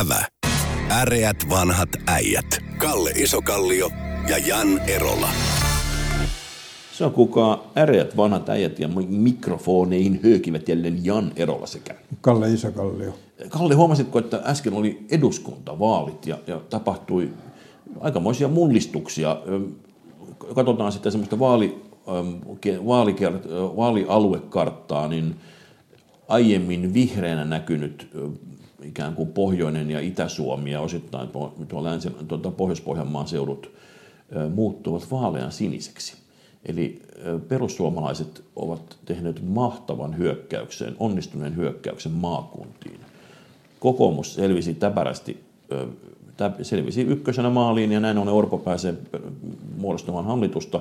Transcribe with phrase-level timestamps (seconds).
[0.00, 0.26] Ävä.
[0.90, 2.46] Äreät vanhat äijät.
[2.78, 3.90] Kalle Isokallio
[4.28, 5.28] ja Jan Erola.
[6.92, 11.94] Se on kuka äreät vanhat äijät ja mikrofoneihin höökivät jälleen Jan Erola sekä.
[12.20, 13.18] Kalle Isokallio.
[13.48, 17.30] Kalle, huomasitko, että äsken oli eduskuntavaalit ja, ja tapahtui
[18.00, 19.36] aikamoisia mullistuksia.
[20.54, 21.82] Katsotaan sitten semmoista vaali,
[22.86, 25.36] vaalikert, vaalialuekarttaa, niin
[26.28, 28.10] aiemmin vihreänä näkynyt
[28.84, 31.28] ikään kuin pohjoinen ja Itä-Suomi ja osittain
[31.68, 33.70] tuo länsi, tuota Pohjois-Pohjanmaan seudut
[34.54, 36.16] muuttuvat vaalean siniseksi.
[36.66, 37.02] Eli
[37.48, 43.00] perussuomalaiset ovat tehneet mahtavan hyökkäyksen, onnistuneen hyökkäyksen maakuntiin.
[43.80, 45.44] Kokoomus selvisi täpärästi,
[46.62, 48.94] selvisi ykkösenä maaliin ja näin ollen Orpo pääsee
[49.76, 50.80] muodostamaan hallitusta,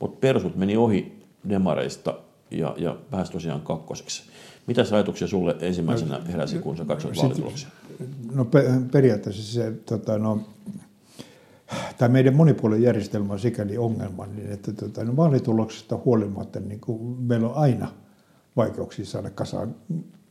[0.00, 1.12] mutta persut meni ohi
[1.48, 2.14] demareista
[2.50, 4.22] ja, ja pääsi tosiaan kakkoseksi.
[4.66, 7.68] Mitä ajatuksia sulle ensimmäisenä heräsi, kun sä katsoit vaalituloksia?
[8.34, 8.46] No
[8.92, 10.40] periaatteessa se, tota, no,
[11.98, 17.48] tämä meidän monipuolinen järjestelmä on sikäli ongelmallinen, että tota, no, vaalituloksesta huolimatta niin kuin meillä
[17.48, 17.88] on aina
[18.56, 19.74] vaikeuksia saada kasaan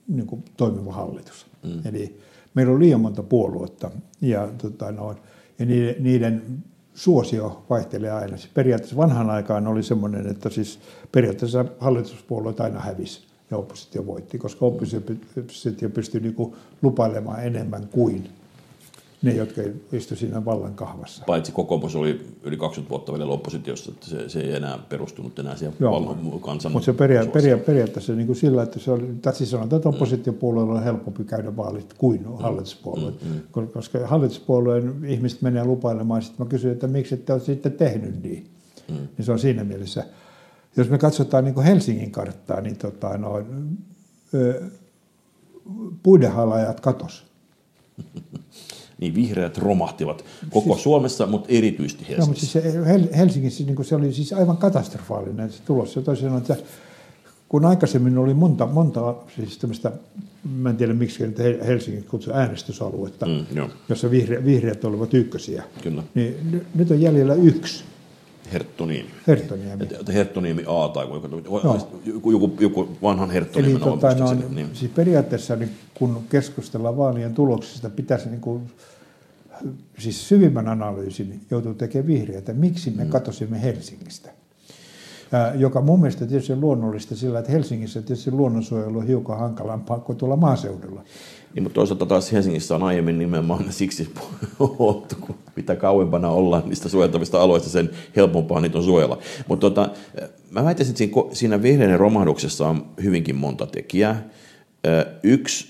[0.08, 1.46] niin kuin toimiva hallitus.
[1.64, 1.82] Mm.
[1.86, 2.20] Eli
[2.54, 5.16] meillä on liian monta puoluetta ja, tota, no,
[5.60, 8.38] ja niiden, niiden suosio vaihtelee aina.
[8.54, 10.80] Periaatteessa vanhan aikaan oli semmoinen, että siis
[11.12, 16.36] periaatteessa hallituspuolueet aina hävisi ja oppositio voitti, koska oppositio pystyi niin
[16.82, 18.30] lupailemaan enemmän kuin
[19.22, 21.24] ne, jotka istuivat siinä vallan kahvassa.
[21.28, 25.56] Paitsi kokoomus oli yli 20 vuotta vielä oppositiossa, että se, se ei enää perustunut enää
[25.56, 29.08] siihen Joo, vallan kansan Mutta se peria- peria- periaatteessa niin kuin sillä, että se oli,
[29.22, 32.38] tai siis sanotaan, että oppositiopuolueella on helpompi käydä vaalit kuin mm.
[32.38, 33.24] hallituspuolueet.
[33.24, 33.68] Mm, mm.
[33.68, 38.48] Koska hallituspuolueen ihmiset menee lupailemaan, sitten mä kysyin, että miksi ette ole sitten tehnyt niin.
[38.90, 38.96] Mm.
[38.96, 40.06] Niin se on siinä mielessä–
[40.78, 43.44] jos me katsotaan niin Helsingin karttaa, niin tota, no,
[46.04, 47.26] puidenhalajat katos.
[49.02, 52.60] niin vihreät romahtivat koko siis, Suomessa, mutta erityisesti Helsingissä.
[52.60, 55.94] No, mutta siis Helsingissä niin se oli siis aivan katastrofaalinen se tulos.
[55.94, 56.56] Se toisin että
[57.52, 59.92] kun aikaisemmin oli monta, monta siis tämmöistä,
[60.56, 61.24] mä en tiedä miksi
[61.68, 66.04] Helsingin kutsui äänestysaluetta, mm, jossa vihre, vihreät olivat ykkösiä, Kyllä.
[66.16, 67.84] niin nyt on jäljellä yksi.
[68.54, 69.10] Herttoniemi.
[69.28, 69.84] Herttoniemi.
[69.84, 71.08] Että Herttoniemi A tai
[72.06, 74.70] joku, joku, joku vanhan Herttoniemen Eli tota, no, niin.
[74.74, 78.72] siis periaatteessa niin kun keskustellaan vaalien tuloksista, pitäisi niin kuin,
[80.00, 83.10] siis syvimmän analyysin joutuu tekemään vihreätä, miksi me mm.
[83.10, 84.30] katosimme Helsingistä.
[85.32, 90.00] Ja, joka mun mielestä tietysti on luonnollista sillä, että Helsingissä tietysti luonnonsuojelu on hiukan hankalampaa
[90.00, 91.04] kuin tuolla maaseudulla.
[91.56, 94.14] Niin, mutta toisaalta taas Helsingissä on aiemmin nimenomaan siksi
[94.60, 99.18] huoltu, kun mitä kauempana ollaan niistä suojeltavista alueista, sen helpompaa niitä on suojella.
[99.48, 99.90] Mutta tota,
[100.50, 104.30] mä väittäisin, että siinä, vihreiden romahduksessa on hyvinkin monta tekijää.
[105.24, 105.68] Yksi,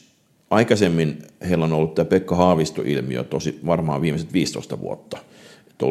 [0.50, 1.18] aikaisemmin
[1.50, 5.18] heillä on ollut tämä Pekka Haavisto-ilmiö tosi varmaan viimeiset 15 vuotta.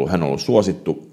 [0.08, 1.10] Hän on ollut suosittu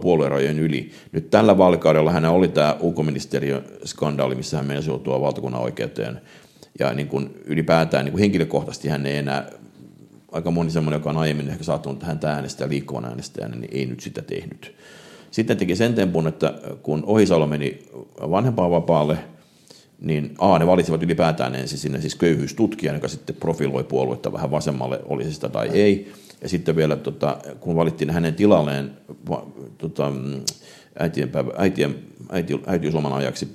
[0.00, 0.90] puoluerajojen yli.
[1.12, 6.20] Nyt tällä vaalikaudella hän oli tämä ulkoministeriön skandaali, missä hän menisi joutua valtakunnan oikeuteen–
[6.78, 9.50] ja niin kuin ylipäätään niin kuin henkilökohtaisesti hän ei enää,
[10.32, 14.00] aika moni semmoinen, joka on aiemmin ehkä saattanut tähän äänestää liikkuvan äänestäjänä, niin ei nyt
[14.00, 14.74] sitä tehnyt.
[15.30, 17.82] Sitten teki sen tempun, että kun Ohisalo meni
[18.20, 19.18] vanhempainvapaalle,
[20.00, 25.00] niin A, ne valitsivat ylipäätään ensin sinne siis köyhyystutkijan, joka sitten profiloi puoluetta vähän vasemmalle,
[25.04, 26.12] oli se sitä tai ei.
[26.42, 28.90] Ja sitten vielä, tota, kun valittiin hänen tilalleen
[29.78, 30.12] tota,
[30.98, 31.94] äitien, äitien,
[32.30, 33.48] äiti, äitiysloman ajaksi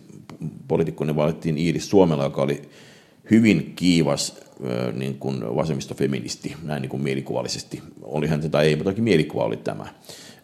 [0.67, 2.61] poliitikko, niin valittiin Iiris Suomella, joka oli
[3.31, 4.41] hyvin kiivas
[4.93, 7.81] niin kuin vasemmistofeministi, näin niin kuin mielikuvallisesti.
[8.01, 9.85] Oli hän tätä ei, mutta mielikuva oli tämä.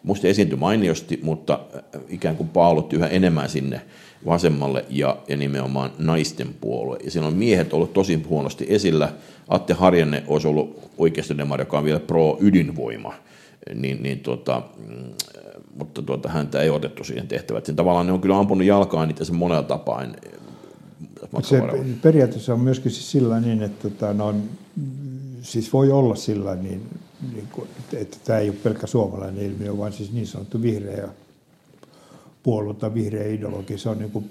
[0.02, 1.60] Musta esiintyi mainiosti, mutta
[2.08, 3.80] ikään kuin paalutti yhä enemmän sinne
[4.26, 6.96] vasemmalle ja, ja nimenomaan naisten puolue.
[7.04, 9.12] Ja siinä on miehet ollut tosi huonosti esillä.
[9.48, 13.14] Atte Harjanne olisi ollut oikeistodemari, joka on vielä pro-ydinvoima.
[13.74, 15.12] Niin, niin tuota, mm,
[15.74, 17.76] mutta tuota, häntä ei otettu siihen tehtävään.
[17.76, 20.04] Tavallaan ne on kyllä ampunut jalkaan niitä sen monella tapaa
[21.42, 21.62] se
[22.02, 24.34] periaatteessa on myöskin siis sillä niin, että tota, no,
[25.42, 26.82] siis voi olla sillä niin,
[27.34, 31.08] niin kuin, että tämä ei ole pelkkä suomalainen ilmiö, vaan siis niin sanottu vihreä
[32.42, 34.30] puolue tai vihreä ideologi, se on niin kuin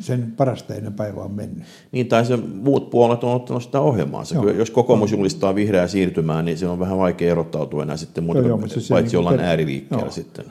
[0.00, 1.64] sen parasta ennen päivää on mennyt.
[1.92, 4.40] Niin, tai se muut puolet on ottanut sitä ohjelmaansa.
[4.40, 8.40] Kyllä, jos kokoomus julistaa vihreää siirtymää, niin se on vähän vaikea erottautua enää sitten muuta,
[8.40, 9.46] joo, paitsi se niin jollain per...
[9.46, 10.10] ääriliikkeellä joo.
[10.10, 10.44] sitten.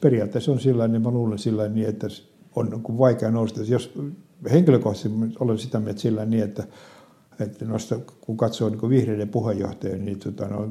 [0.00, 2.06] Periaatteessa on sillä niin mä luulen sillä niin, että
[2.56, 3.60] on niin vaikea nousta.
[3.62, 3.92] Jos
[4.52, 6.64] henkilökohtaisesti olen sitä mieltä sillä niin, että,
[7.40, 10.68] että noista, kun katsoo niin vihreiden puheenjohtajia, niin tota, no,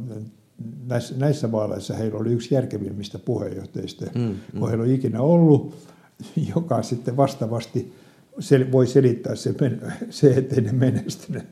[0.88, 4.60] näissä, näissä vaaleissa heillä oli yksi järkevimmistä puheenjohtajista, mm, mm.
[4.60, 5.76] kun heillä on ikinä ollut,
[6.56, 7.94] joka sitten vastaavasti
[8.40, 9.54] sel, voi selittää se,
[10.10, 11.48] se ettei ne menestyneet.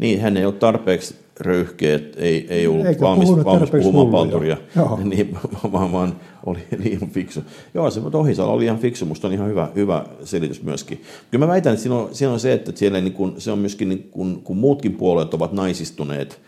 [0.00, 4.56] Niin, hän ei ole tarpeeksi röyhkeä, ei, ei ollut Eikä valmis, valmis puhumaan palturia,
[5.04, 5.36] niin,
[5.72, 6.16] vaan, vaan
[6.46, 7.40] oli liian fiksu.
[7.74, 11.02] Joo, se mutta Ohisalo oli ihan fiksu, musta on ihan hyvä, hyvä selitys myöskin.
[11.30, 13.58] Kyllä mä väitän, että siinä on, siinä on se, että siellä niin kun, se on
[13.58, 16.40] myöskin, niin kun, kun muutkin puolueet ovat naisistuneet,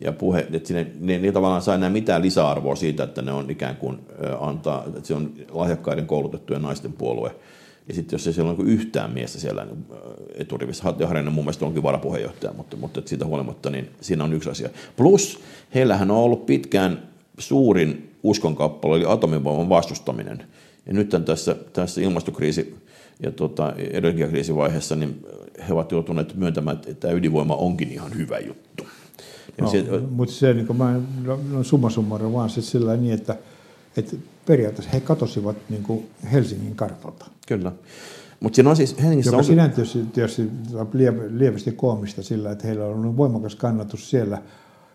[0.00, 3.50] ja puhe, että sinne, ne, ne tavallaan saa enää mitään lisäarvoa siitä, että ne on
[3.50, 3.98] ikään kuin
[4.40, 7.34] antaa, että se on lahjakkaiden koulutettujen naisten puolue.
[7.90, 9.96] Ja sitten jos ei siellä ole niin yhtään miestä siellä niin, ö,
[10.34, 14.68] eturivissä, Harjanen mun mielestä onkin varapuheenjohtaja, mutta, mutta siitä huolimatta, niin siinä on yksi asia.
[14.96, 15.40] Plus,
[15.74, 17.02] heillähän on ollut pitkään
[17.38, 20.44] suurin uskonkappale, eli atomivoiman vastustaminen.
[20.86, 22.74] Ja nyt tässä, tässä ilmastokriisi
[23.22, 25.26] ja tota, energiakriisivaiheessa, niin
[25.68, 28.84] he ovat joutuneet myöntämään, että tämä ydinvoima onkin ihan hyvä juttu.
[29.58, 33.36] Ja No, se, mutta se niin mä, no, no summa summarum vaan sillä niin, että,
[33.96, 34.16] että
[34.50, 37.26] periaatteessa he katosivat niin kuin Helsingin kartalta.
[37.48, 37.72] Kyllä.
[38.40, 40.50] Mutta siinä on siis Helsingissä Joka on, sinä tietysti, tietysti
[41.30, 44.42] lievästi koomista sillä, että heillä on ollut voimakas kannatus siellä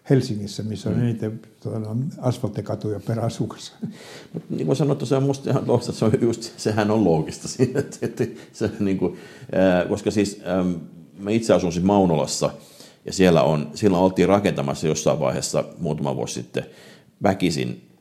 [0.10, 3.74] Helsingissä, missä on eniten tuota, asfalttikatuja per asukas.
[4.34, 7.48] Mut niin kuin sanottu, se on musta ihan loogista, se on just, sehän on loogista
[7.48, 9.18] siinä, että, että se, niin kuin,
[9.52, 10.76] ää, koska siis äm,
[11.20, 12.50] mä itse asun siis Maunolassa,
[13.06, 16.66] ja siellä, on, siellä oltiin rakentamassa jossain vaiheessa muutama vuosi sitten
[17.24, 17.95] väkisin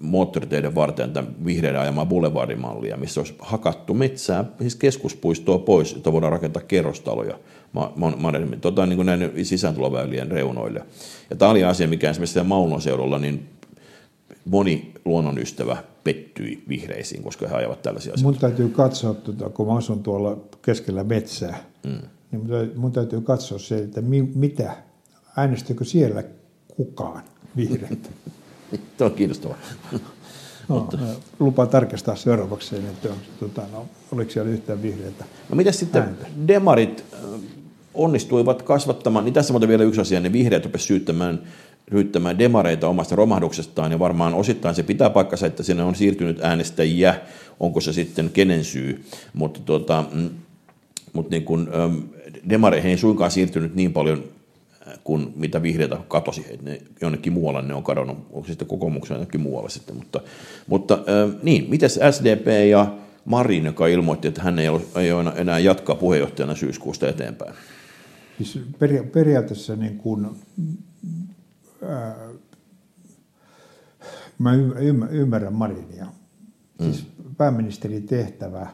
[0.00, 6.32] moottoriteiden varten tämän vihreiden ajamaa boulevardimallia, missä olisi hakattu metsää, siis keskuspuistoa pois, jotta voidaan
[6.32, 7.38] rakentaa kerrostaloja
[7.72, 10.82] ma- ma- ma- tota, niin kuin näiden sisääntuloväylien reunoille.
[11.30, 13.48] Ja tämä oli asia, mikä esimerkiksi Maunon seudulla, niin
[14.44, 18.32] moni luonnonystävä pettyi vihreisiin, koska he ajavat tällaisia asioita.
[18.32, 21.90] Mun täytyy katsoa, tuota, kun mä asun tuolla keskellä metsää, mm.
[22.30, 24.76] niin mun täytyy, mun täytyy katsoa se, että mi, mitä,
[25.36, 26.24] äänestikö siellä
[26.76, 27.22] kukaan
[27.56, 28.08] vihreitä.
[28.96, 29.56] Tämä on kiinnostavaa.
[30.68, 30.88] No,
[31.38, 35.24] lupaan tarkistaa seuraavaksi sen, että on, tota, no, oliko siellä yhtään vihreitä.
[35.48, 36.26] No mitä sitten Ääntä.
[36.48, 37.04] demarit
[37.94, 41.42] onnistuivat kasvattamaan, niin tässä muuten vielä yksi asia, ne vihreät rupesivat syyttämään,
[41.90, 47.20] syyttämään demareita omasta romahduksestaan, ja varmaan osittain se pitää paikkansa, että sinne on siirtynyt äänestäjiä,
[47.60, 49.04] onko se sitten kenen syy,
[49.34, 50.30] mutta tota, mm,
[51.12, 51.68] mutta niin kun,
[52.48, 54.24] demareihin ei suinkaan siirtynyt niin paljon
[55.04, 59.14] kuin mitä vihreitä katosi, että ne jonnekin muualle ne on kadonnut, onko se sitten kokoomuksen
[59.14, 60.20] jonnekin muualle sitten, mutta,
[60.66, 60.98] mutta
[61.42, 62.94] niin, miten SDP ja
[63.24, 67.54] Marin, joka ilmoitti, että hän ei ole, ei ole enää jatkaa puheenjohtajana syyskuusta eteenpäin.
[68.36, 70.26] Siis peria- periaatteessa niin kuin,
[71.88, 72.16] ää,
[74.38, 74.52] mä
[75.10, 76.06] ymmärrän, Marinia.
[76.82, 77.06] Siis
[77.36, 78.66] pääministerin tehtävä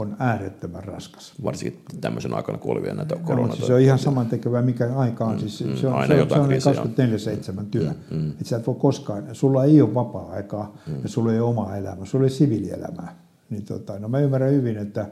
[0.00, 1.32] on äärettömän raskas.
[1.44, 3.54] Varsinkin tämmöisen aikana, kun oli vielä näitä No, korona.
[3.54, 5.40] siis se on ihan samantekevää, mikä aika on.
[5.40, 7.64] Siis mm, se on, aina se on, jotain se on kriisiä on.
[7.64, 7.90] 24-7 työ.
[8.10, 10.94] Mm, Et sä et voi koskaan, sulla ei ole vapaa-aikaa mm.
[11.02, 13.16] ja sulla ei ole omaa elämää, sulla ei ole siviilielämää.
[13.50, 15.06] Niin tota, no mä ymmärrän hyvin, että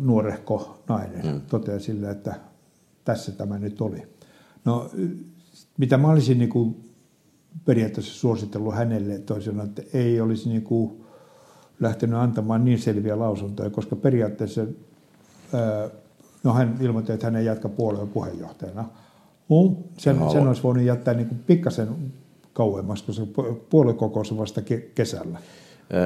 [0.00, 1.40] nuorehko nainen mm.
[1.40, 2.34] toteaa sillä, että
[3.04, 4.02] tässä tämä nyt oli.
[4.64, 4.90] No
[5.78, 6.90] mitä mä olisin niin kuin
[7.64, 11.05] periaatteessa suositellut hänelle toisena, että ei olisi niin kuin
[11.80, 14.60] lähtenyt antamaan niin selviä lausuntoja, koska periaatteessa,
[16.44, 18.84] no hän ilmoitti, että hän ei jatka puolueen puheenjohtajana.
[19.98, 21.88] Sen, sen olisi voinut jättää niin kuin pikkasen
[22.52, 25.38] kauemmas, koska pu- puoluekokous on vasta ke- kesällä.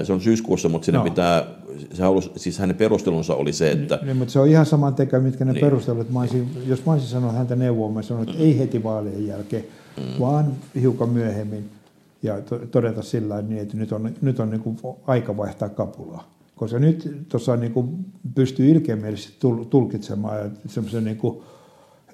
[0.05, 1.05] Se on syyskuussa, mutta sinne No.
[1.05, 1.45] pitää,
[1.93, 5.23] se halusi, siis hänen perustelunsa oli se, että Niin, mutta se on ihan saman tekemä,
[5.23, 5.55] mitkä ne Niin.
[5.55, 5.67] niin.
[5.71, 6.11] perustelut.
[6.11, 9.65] Mä olisin, jos mä olisin sanonut häntä neuvoa, mä sanoin, että ei heti vaalien jälkeen,
[9.97, 10.21] mm.
[10.21, 11.71] vaan hiukan myöhemmin.
[12.23, 16.35] Ja to- todeta sillä niin, että nyt on, nyt on niin kuin aika vaihtaa kapulaa.
[16.55, 21.43] Koska nyt tuossa niin kuin pystyy ilkeämielisesti tul- tulkitsemaan ja semmoisen niin kuin,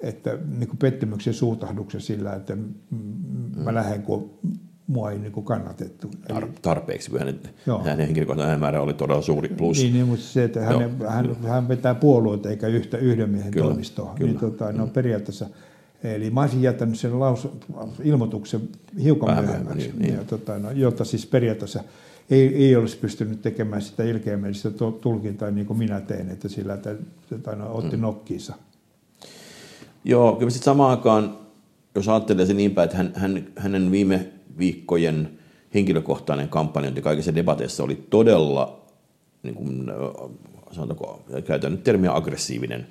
[0.01, 2.67] että niin kuin pettymyksen suutahduksen sillä, että mm,
[3.63, 4.29] mä lähden, kun
[4.87, 6.11] mua ei niin kuin kannatettu.
[6.33, 7.79] Tar- tarpeeksi, kun hänen, Joo.
[7.83, 9.77] hänen henkilökohtainen äänemäärä oli todella suuri plus.
[9.77, 11.09] Niin, niin mutta se, että hän, Joo.
[11.09, 14.13] hän, hän vetää puolueita eikä yhtä yhden miehen Kyllä, toimistoa.
[14.15, 14.31] kyllä.
[14.31, 15.49] Niin, tota, no, periaatteessa,
[16.03, 17.47] eli mä olisin jättänyt sen laus,
[18.03, 18.61] ilmoituksen
[19.03, 21.83] hiukan Vähän myöhemmäksi, myöhemmin, niin, ja, tota, no, jotta siis periaatteessa
[22.29, 26.95] ei, ei olisi pystynyt tekemään sitä ilkeämielistä tulkintaa niin kuin minä tein, että sillä että,
[27.29, 28.01] tota, no, otti mm.
[28.01, 28.53] nokkiinsa.
[30.03, 31.37] Joo, kyllä sitten samaan aikaan,
[31.95, 34.27] jos ajattelee se niin päin, että hän, hän, hänen viime
[34.57, 35.29] viikkojen
[35.73, 38.85] henkilökohtainen kampanjointi kaikissa debateissa oli todella,
[39.43, 39.91] niin kuin,
[40.71, 42.87] sanotaanko, käytän nyt termiä aggressiivinen,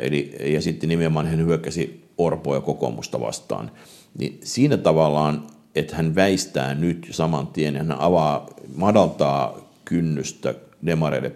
[0.00, 3.70] eli, ja sitten nimenomaan hän hyökkäsi Orpoa ja kokoomusta vastaan.
[4.18, 10.54] Niin siinä tavallaan, että hän väistää nyt saman tien, hän avaa, madaltaa kynnystä
[10.86, 11.32] demareille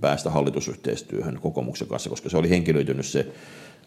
[0.00, 3.26] päästä hallitusyhteistyöhön kokoomuksen kanssa, koska se oli henkilöitynyt se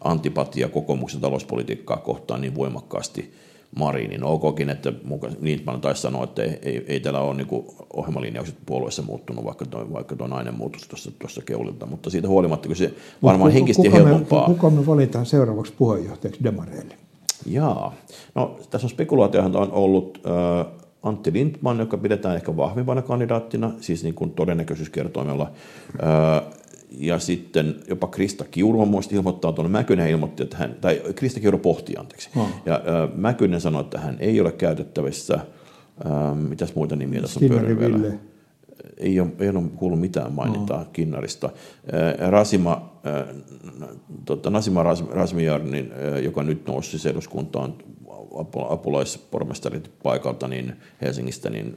[0.03, 3.33] antipatia kokoomuksen talouspolitiikkaa kohtaan niin voimakkaasti
[3.75, 4.23] Marinin.
[4.23, 4.93] OKkin, että
[5.41, 9.87] Niitman taisi sanoa, että ei, ei, ei täällä ole niin ohjelmalinjaukset puolueessa muuttunut, vaikka tuo,
[9.93, 14.03] vaikka nainen muutos tuossa, tuossa keulilta, mutta siitä huolimatta, kun se varmaan kuka, henkisesti kuka
[14.03, 14.49] helpompaa.
[14.49, 16.95] Me, kuka me valitaan seuraavaksi puheenjohtajaksi Demareille?
[17.45, 17.93] Jaa,
[18.35, 20.65] no tässä on spekulaatiohan on ollut äh,
[21.03, 25.51] Antti Lindman, joka pidetään ehkä vahvimpana kandidaattina, siis niin kuin todennäköisyyskertoimella.
[26.03, 26.53] Äh,
[26.97, 29.15] ja sitten jopa Krista Kiuru on muista
[29.55, 29.71] tuonne.
[29.71, 32.29] Mäkynen ilmoitti, että hän, tai Krista Kiuru pohti, anteeksi.
[32.35, 32.49] Oh.
[32.65, 35.33] Ja äh, Mäkynen sanoi, että hän ei ole käytettävissä.
[35.33, 38.19] Äh, mitäs muita nimiä tässä on pyörinyt
[38.97, 40.87] Ei ole, ei ole kuullut mitään mainintaa oh.
[40.93, 41.49] Kinnarista.
[41.93, 43.35] Äh, Rasima, äh,
[44.25, 47.73] tota, Nasima Rasmijar, niin, äh, joka nyt nousi siis eduskuntaan
[48.69, 51.75] apulaispormestarit paikalta niin Helsingistä, niin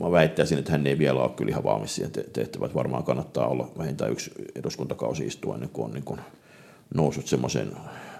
[0.00, 2.74] mä väittäisin, että hän ei vielä ole kyllä ihan valmis siihen tehtävään.
[2.74, 6.20] Varmaan kannattaa olla vähintään yksi eduskuntakausi istua ennen kuin on niin kuin
[6.94, 7.72] noussut semmoisen,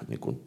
[0.08, 0.40] niin kuin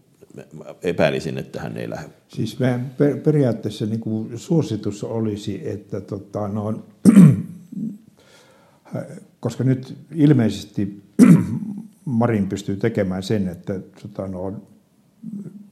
[0.84, 2.10] epäilisin, että hän ei lähde.
[2.28, 2.58] Siis
[2.98, 6.84] per, periaatteessa niin kuin suositus olisi, että tota, no,
[9.40, 11.04] koska nyt ilmeisesti
[12.06, 14.54] Marin pystyy tekemään sen, että tota, no,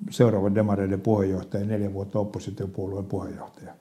[0.09, 3.73] seuraava demareiden puheenjohtaja neljä vuotta oppositiopuolueen puheenjohtaja.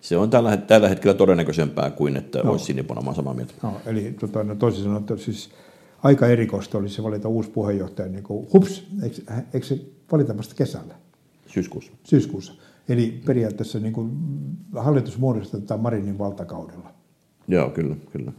[0.00, 2.50] Se on tällä, tällä hetkellä todennäköisempää kuin, että no.
[2.50, 3.54] olisi sinipuna, samaa mieltä.
[3.62, 5.50] No, eli tota, no, toisin sanoen, että siis
[6.02, 9.16] aika erikoista olisi valita uusi puheenjohtaja, niin kuin, hups, eikö,
[9.54, 9.80] eikö se
[10.12, 10.94] valita vasta kesällä?
[11.46, 11.92] Syyskuussa.
[12.04, 12.52] Syyskuussa.
[12.88, 14.10] Eli periaatteessa niin kuin,
[14.76, 16.90] hallitus muodostetaan Marinin valtakaudella.
[17.48, 18.32] Joo, kyllä, kyllä.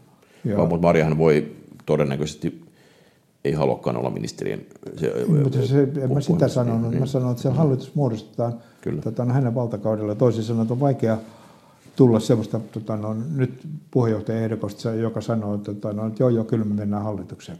[0.45, 0.67] Joo.
[0.67, 2.61] Mutta Mariahan voi todennäköisesti
[3.45, 4.65] ei haluakaan olla ministerien...
[4.97, 5.13] Se,
[5.43, 6.91] Mutta se, en mä sitä sanonut.
[6.91, 6.99] Niin.
[6.99, 8.59] Mä sanoin, että se hallitus muodostetaan
[9.03, 10.15] tota, no, hänen valtakaudella.
[10.15, 11.17] Toisin sanoen, että on vaikea
[11.99, 16.65] tulla sellaista tota, no, nyt puheenjohtajaehdokosta, joka sanoo, että, tota, no, että joo, joo, kyllä
[16.65, 17.57] me mennään hallitukseen.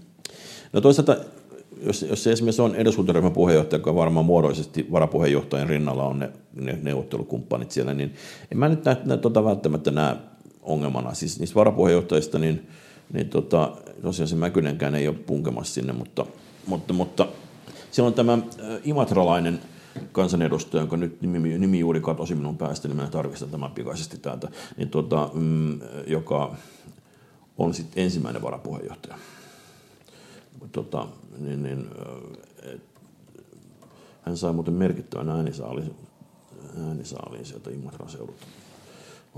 [0.74, 1.18] No toisaalta,
[1.86, 6.80] jos, jos se esimerkiksi on eduskuntaryhmän puheenjohtaja, joka varmaan muodollisesti varapuheenjohtajan rinnalla on ne, ne
[6.82, 8.14] neuvottelukumppanit siellä, niin
[8.52, 10.16] en mä nyt näe, tota, välttämättä näe
[10.62, 11.14] ongelmana.
[11.14, 12.68] Siis niistä varapuheenjohtajista, niin,
[13.14, 16.26] niin tota, tosiaan se Mäkynenkään ei ole punkemassa sinne, mutta,
[16.68, 17.28] mutta, mutta
[18.02, 18.38] on tämä
[18.84, 19.60] imatralainen
[20.12, 24.48] kansanedustaja, jonka nyt nimi, nimi juuri katosi minun päästä, niin minä tarkistan tämän pikaisesti täältä,
[24.78, 26.56] niin tota, mm, joka
[27.58, 29.18] on sitten ensimmäinen varapuheenjohtaja.
[30.72, 31.08] Tota,
[31.40, 31.90] niin, niin,
[32.64, 32.82] et,
[34.22, 35.96] hän sai muuten merkittävän äänisaalin,
[36.88, 38.46] äänisaaliin sieltä Imatran seudulta.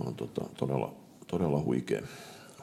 [0.05, 0.93] On tota, todella,
[1.27, 2.01] todella huikea.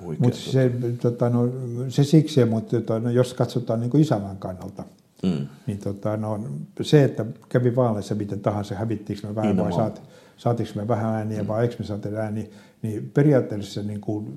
[0.01, 1.49] huikea mutta se, tota, no,
[1.89, 4.85] se siksi, mutta tota, no, jos katsotaan niin isänmaan kannalta–
[5.23, 5.47] Mm.
[5.67, 6.41] Niin tota, no,
[6.83, 10.03] se, että kävi vaaleissa miten tahansa, hävittiinkö me vähän niin, vai saat,
[10.37, 11.49] saatiinko me vähän ääniä mm.
[11.49, 12.47] vai eikö me saati ääniä,
[12.83, 14.33] niin periaatteessa niin kuin,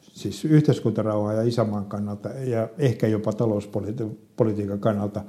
[0.00, 5.24] siis yhteiskuntarauha ja isänmaan kannalta ja ehkä jopa talouspolitiikan kannalta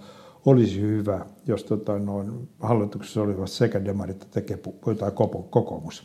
[0.45, 2.25] olisi hyvä, jos tota, no,
[2.59, 5.11] hallituksessa olivat sekä demarit että kepu, tai
[5.49, 6.03] kokoomus.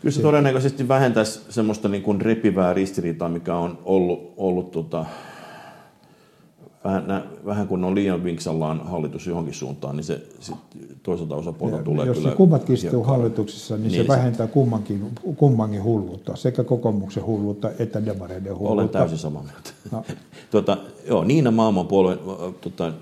[0.00, 5.06] Kyllä se todennäköisesti vähentäisi semmoista niin kuin repivää ristiriitaa, mikä on ollut, ollut tota,
[6.84, 10.56] vähän, vähän kun on liian vinksallaan hallitus johonkin suuntaan, niin se sit
[11.02, 12.28] toiselta osapuolta ja tulee Jos kyllä...
[12.28, 18.06] Jos kummatkin istuu hallituksessa, niin, niin se vähentää kummankin, kummankin hulluutta, sekä kokoomuksen hulluutta että
[18.06, 18.72] demareiden hulluutta.
[18.72, 19.70] Olen täysin samaa mieltä.
[19.90, 20.04] No.
[20.50, 20.76] tuota,
[21.08, 22.18] joo, Niina Maailman puolue
[22.60, 22.92] tuota,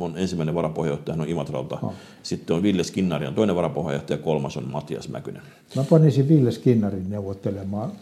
[0.00, 1.78] on ensimmäinen varapuheenjohtaja, on Imatralta.
[1.82, 1.92] No.
[2.22, 5.42] Sitten on Ville Skinnari, on toinen varapuheenjohtaja, kolmas on Matias Mäkynen.
[5.76, 7.92] Mä panisin Ville Skinnarin neuvottelemaan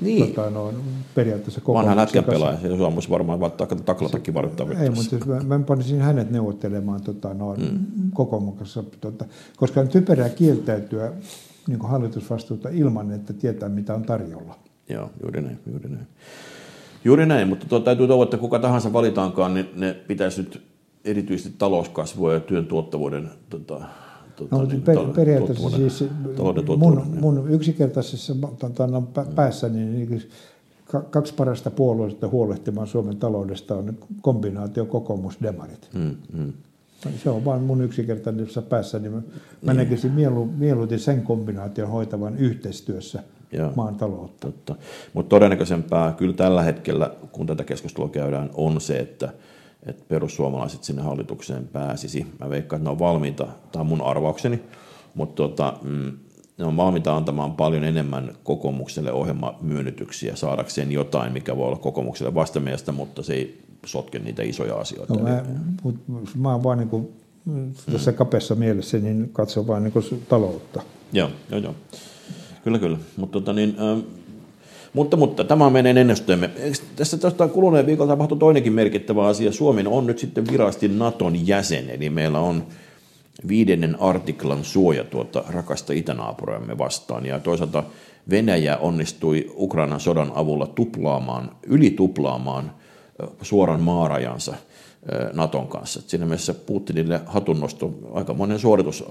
[0.00, 0.26] niin.
[0.26, 0.72] tota, no,
[1.14, 4.66] periaatteessa Vanha lätkäpelaaja, se osaa varmaan vaikka taklatakin varoittaa.
[4.80, 7.78] Ei, mutta mä, mä panisin hänet neuvottelemaan tota, no, mm.
[8.14, 9.24] kokoomuksessa, tota,
[9.56, 11.12] koska on typerää kieltäytyä
[11.66, 14.54] niin hallitusvastuuta ilman, että tietää mitä on tarjolla.
[14.88, 16.06] Joo, juuri näin, juuri näin.
[17.04, 20.62] Juuri näin, mutta tuo, täytyy toivoa, että kuka tahansa valitaankaan, niin ne pitäisi nyt
[21.04, 23.84] erityisesti talouskasvua ja työn tuottavuuden tota,
[24.38, 26.04] Tuota, no, niin, per, periaatteessa siis
[26.78, 30.22] mun, mun yksinkertaisessa tuota, päässä niin, niin
[31.10, 35.88] kaksi parasta puolueesta huolehtimaan Suomen taloudesta on kombinaatio kokoomusdemarit.
[35.94, 36.52] Mm, mm.
[37.22, 39.22] Se on vain mun yksinkertaisessa päässä, niin mä,
[39.62, 39.76] niin.
[39.76, 44.48] näkisin mielu, mieluiten sen kombinaation hoitavan yhteistyössä Joo, maan taloutta.
[45.12, 49.32] Mutta todennäköisempää kyllä tällä hetkellä, kun tätä keskustelua käydään, on se, että–
[49.86, 52.26] että perussuomalaiset sinne hallitukseen pääsisi.
[52.40, 54.62] Mä veikkaan, että ne on valmiita, tämä on mun arvaukseni,
[55.14, 56.12] mutta tota, mm,
[56.58, 62.92] ne on valmiita antamaan paljon enemmän kokoomukselle ohjelmamyönnytyksiä saadakseen jotain, mikä voi olla kokoomukselle vastamiestä,
[62.92, 65.14] mutta se ei sotke niitä isoja asioita.
[65.14, 65.44] No, mä,
[65.82, 65.96] mut,
[66.36, 67.08] mä oon vaan niin kuin,
[67.92, 68.16] tässä mm.
[68.16, 70.82] kapeassa mielessä niin katson vaan niin taloutta.
[71.12, 71.74] Joo, joo, joo.
[72.64, 72.98] Kyllä, kyllä.
[73.16, 73.76] Mutta tota, niin,
[74.92, 76.50] mutta, mutta tämä meidän ennusteemme.
[76.96, 79.52] Tässä tästä kuluneen viikolla tapahtui toinenkin merkittävä asia.
[79.52, 82.66] Suomi on nyt sitten virasti Naton jäsen, eli meillä on
[83.48, 87.26] viidennen artiklan suoja tuota rakasta itänaapuriamme vastaan.
[87.26, 87.84] Ja toisaalta
[88.30, 92.72] Venäjä onnistui Ukrainan sodan avulla tuplaamaan, ylituplaamaan
[93.42, 94.54] suoran maarajansa
[95.32, 96.02] Naton kanssa.
[96.06, 99.04] Siinä mielessä Putinille hatunnosto aikamoinen suoritus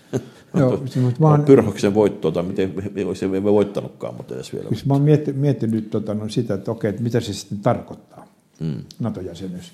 [0.54, 2.74] Joo, siis mä oon, Pyrhoksen voitto, tai miten
[3.14, 4.68] se ei voittanutkaan, mutta edes vielä.
[4.68, 8.26] Siis mä oon miettinyt, miettinyt tota, no sitä, että okei, että mitä se sitten tarkoittaa,
[8.60, 8.76] mm.
[8.98, 9.72] NATO-jäsenyys.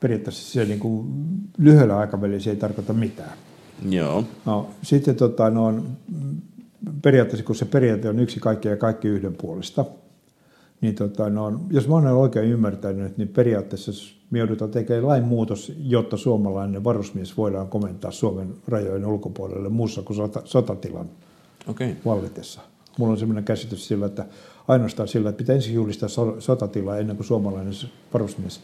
[0.00, 1.06] Periaatteessa se niin kuin,
[1.58, 3.32] lyhyellä aikavälillä se ei tarkoita mitään.
[3.88, 4.24] Joo.
[4.44, 5.82] No, sitten tota, no,
[7.02, 9.84] periaatteessa, kun se periaate on yksi kaikki ja kaikki yhden puolesta,
[10.80, 13.92] niin tota, no, jos mä olen oikein ymmärtänyt, niin periaatteessa
[14.30, 20.42] me joudutaan tekemään lainmuutos, jotta suomalainen varusmies voidaan komentaa Suomen rajojen ulkopuolelle muussa kuin sota,
[20.44, 21.10] sotatilan
[21.68, 21.94] okay.
[22.04, 22.60] vallitessa.
[22.98, 24.26] Mulla on sellainen käsitys sillä, että
[24.68, 26.08] ainoastaan sillä, että pitää ensin julistaa
[26.38, 27.74] sotatilaa ennen kuin suomalainen
[28.12, 28.60] varusmies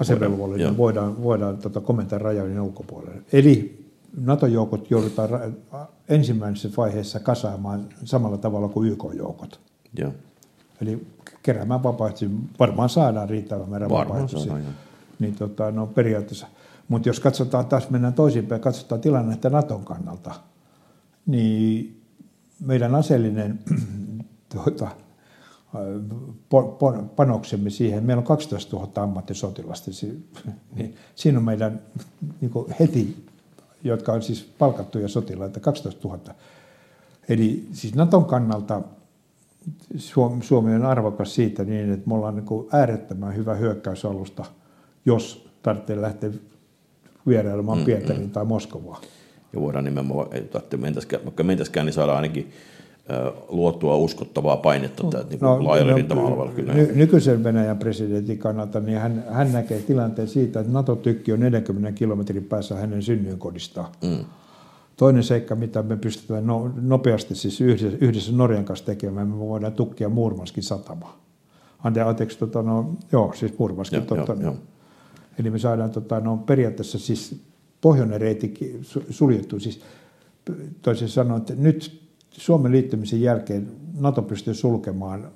[0.00, 3.22] asevelvollinen voidaan, voidaan tota, komentaa rajojen ulkopuolelle.
[3.32, 3.86] Eli
[4.16, 5.56] NATO-joukot joudutaan
[6.08, 9.60] ensimmäisessä vaiheessa kasaamaan samalla tavalla kuin YK-joukot.
[9.98, 10.12] Joo.
[10.82, 11.06] Eli
[11.46, 14.54] keräämään vapaaehtoisia, varmaan saadaan riittävän määrä vapaaehtoisia.
[15.18, 16.46] Niin tota, no periaatteessa.
[16.88, 20.34] Mutta jos katsotaan taas, mennään toisinpäin, katsotaan tilannetta Naton kannalta,
[21.26, 22.02] niin
[22.64, 23.58] meidän aseellinen
[24.52, 24.88] tuota,
[27.16, 29.90] panoksemme siihen, meillä on 12 000 ammattisotilasta,
[30.74, 31.80] niin siinä on meidän
[32.40, 33.26] niin heti,
[33.84, 36.20] jotka on siis palkattuja sotilaita, 12 000.
[37.28, 38.82] Eli siis Naton kannalta
[40.40, 44.44] Suomi on arvokas siitä niin, että me ollaan niin äärettömän hyvä hyökkäysalusta,
[45.06, 46.30] jos tarvitsee lähteä
[47.26, 48.30] vierailemaan mm, Pietarin mm.
[48.30, 49.02] tai Moskovaan.
[49.52, 52.52] Ja voidaan nimenomaan, että mentäskään, vaikka mentäskään, niin saadaan ainakin
[53.48, 56.52] luotua uskottavaa painetta no, niin no, laajalle no, rintama-alueella.
[56.52, 56.74] Kyllä.
[56.74, 61.92] Ny, nykyisen Venäjän presidentin kannalta niin hän, hän näkee tilanteen siitä, että NATO-tykki on 40
[61.92, 63.88] kilometrin päässä hänen synnyinkodistaan.
[64.02, 64.24] Mm.
[64.96, 69.72] Toinen seikka, mitä me pystytään no, nopeasti siis yhdessä, yhdessä Norjan kanssa tekemään, me voidaan
[69.72, 71.18] tukkia Murmanskin satama.
[71.78, 73.96] Ante, anteeksi, tota, no, joo, siis Murmanskin.
[73.96, 74.56] Joo, tota, joo, joo.
[75.38, 77.42] Eli me saadaan tota, no, periaatteessa siis
[77.80, 79.60] pohjoinen reiti suljettu.
[79.60, 79.80] Siis,
[80.82, 83.68] toisin sanoen, että nyt Suomen liittymisen jälkeen
[83.98, 85.30] NATO pystyy sulkemaan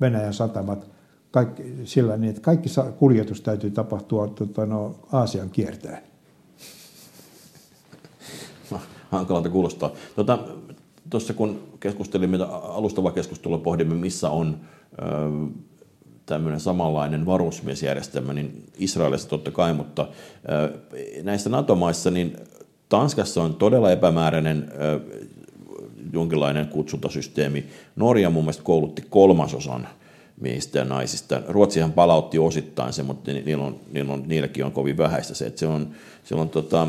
[0.00, 0.90] Venäjän satamat
[1.30, 6.11] kaikki, sillä niin, että kaikki kuljetus täytyy tapahtua tota, no, Aasian kiertäen
[9.12, 9.90] hankalalta kuulostaa.
[10.14, 10.38] Tuota,
[11.10, 14.56] tuossa kun keskustelimme, alustava keskustelua pohdimme, missä on
[14.92, 15.04] ö,
[16.26, 20.08] tämmöinen samanlainen varusmiesjärjestelmä, niin Israelissa totta kai, mutta
[20.48, 20.78] ö,
[21.22, 22.36] näistä NATO-maissa, niin
[22.88, 25.00] Tanskassa on todella epämääräinen ö,
[26.12, 27.66] jonkinlainen kutsuntasysteemi.
[27.96, 29.88] Norja mun mielestä koulutti kolmasosan
[30.40, 31.42] miehistä ja naisista.
[31.48, 35.60] Ruotsihan palautti osittain se, mutta niillä on, niillä on, niilläkin on kovin vähäistä se, että
[35.60, 35.88] se on,
[36.24, 36.88] se on tota,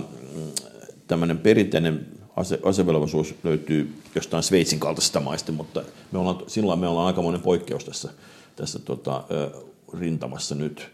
[1.13, 7.08] tämmöinen perinteinen ase, asevelvollisuus löytyy jostain Sveitsin kaltaisesta maista, mutta me ollaan, silloin me ollaan
[7.08, 8.10] aikamoinen poikkeus tässä,
[8.56, 9.23] tässä tota,
[9.99, 10.89] rintamassa nyt.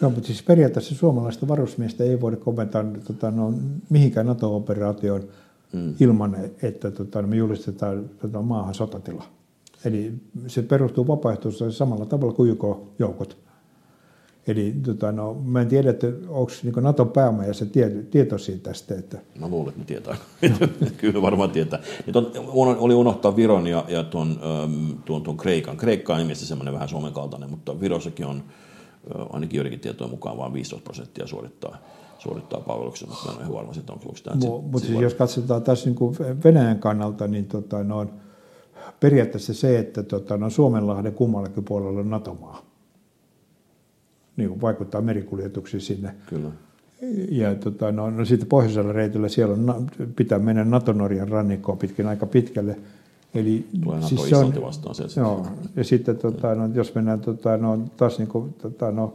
[0.00, 3.54] Joo, mutta siis periaatteessa suomalaista varusmiestä ei voida komentaa tota, no,
[3.90, 5.28] mihinkään NATO-operaatioon
[5.72, 5.94] mm.
[6.00, 9.24] ilman, että tota, me julistetaan tota, maahan sotatila.
[9.84, 10.12] Eli
[10.46, 13.36] se perustuu vapaaehtoisesti samalla tavalla kuin YK-joukot.
[14.46, 17.12] Eli tota, no, mä en tiedä, että onko niin Naton
[17.52, 18.94] se tieto, tietoisia tästä.
[18.94, 19.18] Että...
[19.40, 20.16] Mä luulen, että ne tietää.
[21.00, 21.80] Kyllä varmaan tietää.
[22.06, 24.40] Nyt on, oli unohtaa Viron ja, ja tuon,
[25.04, 25.76] tuon, tuon Kreikan.
[25.76, 28.42] Kreikka on nimessä semmoinen vähän Suomen kaltainen, mutta Virossakin on
[29.30, 31.76] ainakin joidenkin tietojen mukaan vain 15 prosenttia suorittaa
[32.18, 34.30] suorittaa palveluksen, mutta mä en ole ihan varma siitä, onko sitä.
[34.62, 38.06] Mutta siis jos katsotaan tässä niin Venäjän kannalta, niin tota, no,
[39.00, 42.73] periaatteessa se, että tota, no, Suomenlahden kummallakin puolella on NATO-maa
[44.36, 46.14] niin kuin vaikuttaa merikuljetuksiin sinne.
[46.26, 46.50] Kyllä.
[47.30, 52.26] Ja tota, no, no sitten pohjoisella reitillä siellä on, pitää mennä NATO-Norjan rannikkoon pitkin aika
[52.26, 52.76] pitkälle.
[53.34, 55.20] Eli Tulee siis se on, vastaan se.
[55.20, 59.14] Joo, ja sitten tota, no, jos mennään tota, no, taas niin kuin, tota, no,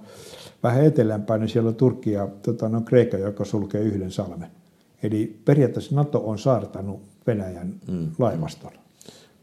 [0.63, 4.47] vähän etelämpään, niin siellä on Turkki ja tota, no, Kreikka, joka sulkee yhden salmen.
[5.03, 8.07] Eli periaatteessa NATO on saartanut Venäjän mm.
[8.19, 8.71] laivaston.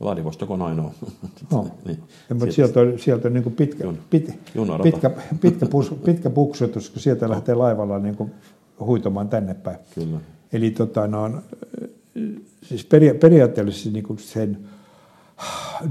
[0.00, 0.94] Vladivostok on ainoa.
[1.52, 1.66] No.
[1.84, 1.98] niin.
[2.28, 4.30] ja, mutta sieltä on, sieltä on niin pitkä, Jun, pit,
[4.82, 7.32] pitkä, pitkä, pus, pitkä puksutus, kun sieltä no.
[7.32, 8.30] lähtee laivalla niin kuin
[8.80, 9.78] huitomaan tänne päin.
[9.94, 10.20] Kyllä.
[10.52, 11.30] Eli tota, no,
[12.62, 14.58] siis peria, periaatteellisesti niin kuin sen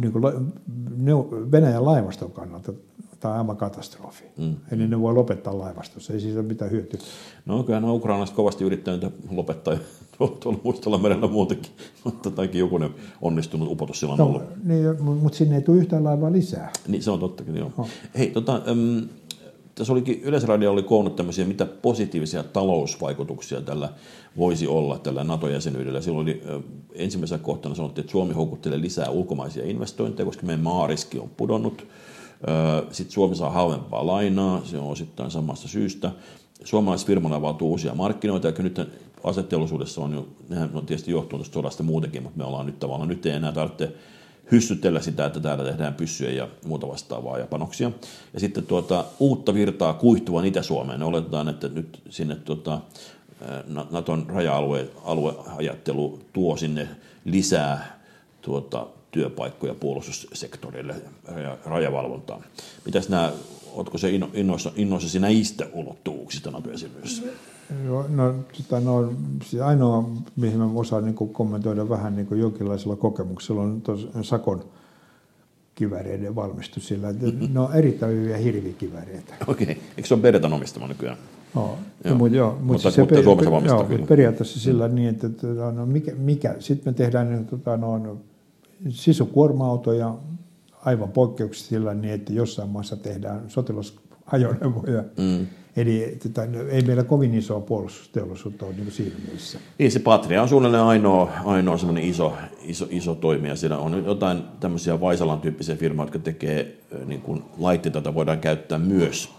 [0.02, 2.74] niin kuin Venäjän laivaston kannalta
[3.20, 4.24] tämä on aivan katastrofi.
[4.38, 4.56] Mm.
[4.72, 7.00] Eli ne voi lopettaa laivastossa, ei siitä ole mitään hyötyä.
[7.46, 9.78] No kyllä ne ukrainalaiset kovasti yrittäneet lopettaa
[10.40, 11.72] tuolla muistella merellä muutenkin,
[12.04, 12.90] mutta joku jokunen
[13.22, 14.44] onnistunut upotus silloin no, ollut.
[14.64, 16.72] Niin, mutta sinne ei tule yhtään laivaa lisää.
[16.88, 17.72] Niin se on tottakin, joo.
[17.78, 17.90] Oh.
[18.18, 19.08] Hei, tota, äm,
[19.76, 23.90] tässä olikin, Yleisradio oli koonnut tämmöisiä, mitä positiivisia talousvaikutuksia tällä
[24.38, 26.02] voisi olla tällä NATO-jäsenyydellä.
[26.02, 26.44] Silloin oli
[26.94, 31.88] ensimmäisenä kohtana sanottiin, että Suomi houkuttelee lisää ulkomaisia investointeja, koska meidän maariski on pudonnut.
[32.92, 36.12] Sitten Suomi saa halvempaa lainaa, se on osittain samasta syystä.
[36.64, 38.82] Suomalaisfirmalla avautuu uusia markkinoita, ja nyt
[39.24, 43.26] asetteollisuudessa on jo, nehän on tietysti johtunut sodasta muutenkin, mutta me ollaan nyt tavallaan, nyt
[43.26, 43.94] ei enää tarvitse
[44.52, 47.92] hyssytellä sitä, että täällä tehdään pyssyjä ja muuta vastaavaa ja panoksia.
[48.34, 51.04] Ja sitten tuota, uutta virtaa kuihtuvan Itä-Suomeen.
[51.04, 52.82] Oletetaan, että nyt sinne tuota,
[53.92, 56.88] Naton raja-alue alueajattelu tuo sinne
[57.26, 58.00] lisää
[58.42, 60.96] tuota, työpaikkoja puolustussektorille
[61.44, 62.44] ja rajavalvontaan.
[62.86, 63.32] Mitäs nämä,
[63.76, 67.24] oletko se innoissa, innoissasi näistä ulottuvuuksista Nato-jäsenyydessä?
[67.86, 72.96] No, no, tota, no siis ainoa, mihin mä osaan niin kommentoida vähän niin kuin jonkinlaisella
[72.96, 74.66] kokemuksella, on tos, Sakon
[75.76, 77.12] kiväreiden valmistus sillä.
[77.12, 77.54] Mm-hmm.
[77.54, 79.36] Ne on erittäin hyviä hirvikiväreitä.
[79.48, 79.64] Okei.
[79.64, 79.84] Okay.
[79.98, 81.18] Eikö se ole Beretan omistama nykyään?
[81.56, 82.16] No, joo.
[82.16, 84.06] Mutta, joo, mutta, mutta, se mutta per, Suomessa per, joo, kyllä.
[84.06, 84.96] periaatteessa sillä mm.
[84.96, 88.18] niin, että tota, no, mikä, mikä sitten me tehdään niin, tota, no,
[88.90, 90.16] sisukuorma-autoja
[90.86, 95.04] aivan poikkeuksessa sillä niin, että jossain maassa tehdään sotilasajoneuvoja.
[95.18, 99.60] Mm Eli tota, ei meillä kovin isoa puolustusteollisuutta ole niin siinä mielessä.
[99.78, 103.56] Niin, se Patria on suunnilleen ainoa, ainoa semmoinen iso, iso, iso toimija.
[103.56, 108.78] Siellä on jotain tämmöisiä Vaisalan tyyppisiä firmoja, jotka tekee niin kuin laitteita, joita voidaan käyttää
[108.78, 109.30] myös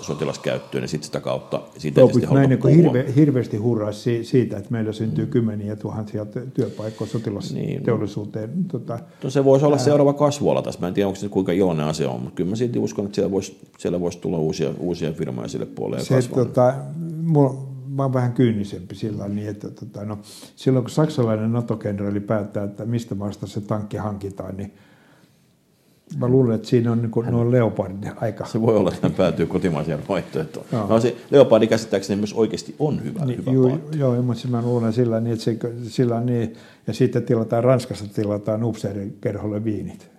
[0.00, 4.70] sotilaskäyttöön ja sitten sitä kautta siitä Topit, ei näin niin hirve, hirveästi hurraa siitä, että
[4.70, 5.30] meillä syntyy mm.
[5.30, 8.50] kymmeniä tuhansia työpaikkoja sotilasteollisuuteen.
[8.50, 8.64] Niin.
[8.64, 9.82] Tota, no se voisi olla ää...
[9.82, 10.80] seuraava kasvuala tässä.
[10.80, 13.14] Mä en tiedä, onko se kuinka iloinen asia on, mutta kyllä mä silti uskon, että
[13.14, 16.04] siellä voisi, siellä voisi tulla uusia, uusia firmoja sille puolelle.
[16.04, 16.74] Se, tota,
[17.22, 20.18] mulla, mä olen vähän kyynisempi sillä niin, että tota, no,
[20.56, 24.72] silloin kun saksalainen NATO-kenraali päättää, että mistä maasta se tankki hankitaan, niin–
[26.16, 28.46] Mä luulen, että siinä on niin noin leopardin aika.
[28.46, 30.66] Se voi olla, että hän päätyy kotimaiseen vaihtoehtoon.
[30.72, 30.86] No.
[30.86, 34.92] no se leopardi käsittääkseni myös oikeasti on hyvä, niin, hyvä joo, joo, mutta mä luulen
[34.92, 40.10] sillä niin, että se, sillä niin, ja sitten tilataan Ranskassa tilataan upseerikerholle viinit.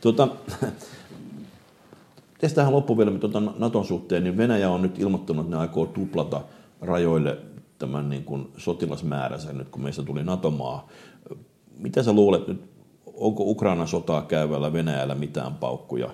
[0.00, 0.28] Tuota,
[2.54, 6.40] tähän loppuun vielä tuota Naton suhteen, niin Venäjä on nyt ilmoittanut, että ne aikoo tuplata
[6.80, 7.38] rajoille
[7.78, 10.88] tämän niin kuin sotilasmääränsä nyt, kun meistä tuli NATO-maa.
[11.78, 12.69] Mitä sä luulet nyt,
[13.20, 16.10] onko Ukrainan sotaa käyvällä Venäjällä mitään paukkuja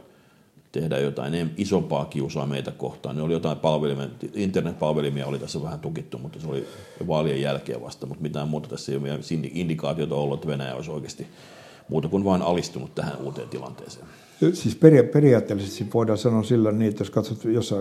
[0.73, 3.17] tehdä jotain isompaa kiusaa meitä kohtaan.
[3.17, 6.67] Ne oli jotain palvelimia, internetpalvelimia oli tässä vähän tukittu, mutta se oli
[7.07, 9.21] vaalien jälkeen vasta, mutta mitään muuta tässä ei ole
[9.53, 11.27] indikaatiota ollut, että Venäjä olisi oikeasti
[11.89, 14.07] muuta kuin vain alistunut tähän uuteen tilanteeseen.
[14.53, 17.75] Siis peria- periaatteellisesti voidaan sanoa sillä niin, että jos katsot, jos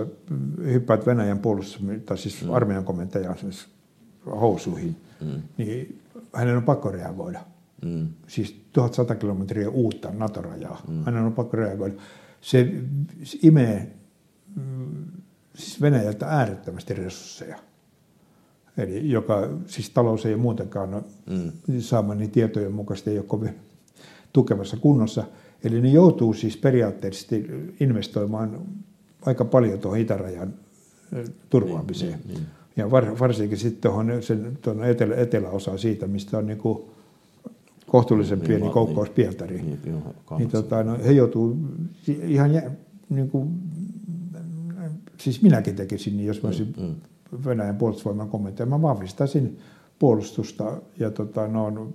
[0.64, 2.54] hyppäät Venäjän puolustus, tai siis mm.
[2.54, 3.68] armeijan komentajan siis
[4.26, 5.42] housuihin, mm.
[5.58, 6.02] niin
[6.34, 7.40] hänen on pakko reagoida.
[7.82, 8.08] Mm.
[8.28, 10.82] Siis 1100 kilometriä uutta NATO-rajaa.
[10.88, 11.04] Mm.
[11.06, 11.96] Aina on pakko reagoida.
[12.42, 12.74] Se
[13.42, 13.92] imee
[14.56, 15.06] mm,
[15.56, 17.58] siis Venäjältä äärettömästi resursseja.
[18.78, 21.52] Eli joka, siis talous ei ole muutenkaan no, mm.
[21.80, 23.56] saamani tietojen mukaisesti ei ole kovin
[24.34, 25.24] tukevassa kunnossa.
[25.64, 27.36] Eli ne joutuu siis periaatteessa
[27.80, 28.62] investoimaan
[29.26, 30.54] aika paljon tuohon itärajan
[31.50, 32.12] turvaamiseen.
[32.12, 32.48] Niin, niin, niin.
[32.76, 34.58] Ja var, varsinkin sitten tuohon sen,
[34.90, 36.86] etelä, eteläosaan siitä, mistä on niin kuin
[37.88, 39.66] kohtuullisen niin, pieni niin, koukkaus niin, Pietariin.
[39.66, 40.04] Niin, niin,
[40.38, 41.58] niin, tota, no, he joutuu
[42.08, 42.72] ihan jä,
[43.10, 43.50] niin kuin,
[45.18, 46.96] siis minäkin tekisin niin, jos mä olisin mm, mm.
[47.46, 48.66] Venäjän puolustusvoiman komentaja.
[48.66, 49.60] Mä vahvistaisin
[50.00, 51.94] puolustusta ja tota, no,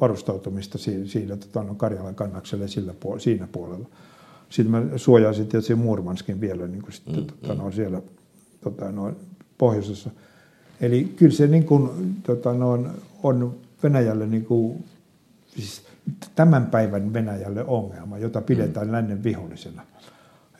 [0.00, 3.88] varustautumista siinä, siinä tota, no, Karjalan kannakselle sillä puol- siinä puolella.
[4.48, 8.02] Sitten mä suojaisin tietysti Murmanskin vielä niin kuin sitten, mm, tota, no, siellä
[8.60, 9.12] tota, no,
[9.58, 10.10] pohjoisessa.
[10.80, 11.90] Eli kyllä se niin kuin,
[12.22, 12.86] tota, no,
[13.22, 14.84] on Venäjälle niin kuin
[15.56, 15.82] siis
[16.34, 18.92] tämän päivän Venäjälle ongelma, jota pidetään mm.
[18.92, 19.82] lännen vihollisena.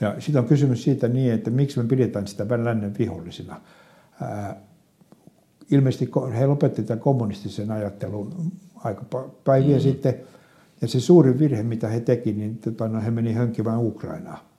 [0.00, 3.60] Ja sitten on kysymys siitä niin, että miksi me pidetään sitä lännen vihollisena.
[4.22, 4.56] Ää,
[5.70, 8.52] ilmeisesti he lopettivat tämän kommunistisen ajattelun
[8.84, 9.04] aika
[9.44, 9.82] päiviä mm.
[9.82, 10.14] sitten,
[10.80, 14.50] ja se suuri virhe, mitä he teki, niin tota, no, he meni hönkimään Ukrainaa.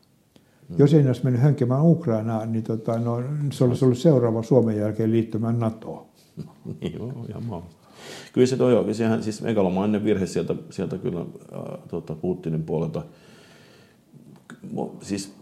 [0.69, 0.75] Mm.
[0.77, 5.11] Jos ei olisi mennyt hönkimään Ukrainaa, niin tota, no, se olisi ollut seuraava Suomen jälkeen
[5.11, 6.05] liittymään NATOon.
[6.97, 7.80] Joo, ihan mahdollista.
[8.33, 13.03] Kyllä se toi, sehän, siis megalomainen virhe sieltä, sieltä kyllä äh, tota Putinin puolelta.
[15.01, 15.33] Siis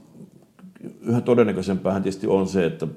[1.01, 2.87] yhä todennäköisempää tietysti on se, että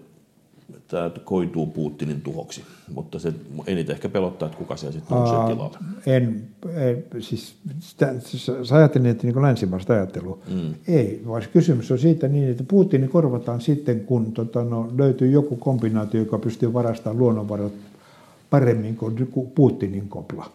[0.89, 2.63] tämä koituu Putinin tuhoksi,
[2.95, 3.33] mutta se
[3.67, 5.79] eniten ehkä pelottaa, että kuka siellä sitten nousee tilalle.
[6.07, 6.45] En,
[6.77, 8.15] en siis sitä,
[8.63, 10.39] sä ajattelin, että niin länsimaista ajattelua.
[10.49, 10.75] Mm.
[10.89, 15.57] Ei, vaan kysymys on siitä niin, että Putinin korvataan sitten, kun tota, no, löytyy joku
[15.57, 17.73] kombinaatio, joka pystyy varastamaan luonnonvarat
[18.53, 19.17] paremmin kuin
[19.55, 20.53] Putinin kopla.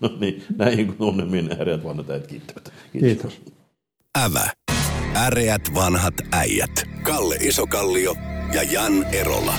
[0.00, 2.72] No niin, näin kun tunnelmiin äreät vanhat äijät kiittävät.
[2.92, 3.32] Kiitos.
[3.32, 3.54] Kiitos.
[4.24, 4.50] Ävä.
[5.16, 6.84] Äreät vanhat äijät.
[7.02, 8.14] Kalle Isokallio
[8.54, 9.54] ja Jan Erola.